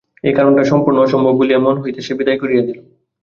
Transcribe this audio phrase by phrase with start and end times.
[0.23, 2.77] এই কারণটাকে সম্পূর্ণ অসম্ভব বলিয়া মন হইতে সে বিদায় করিয়া দিল।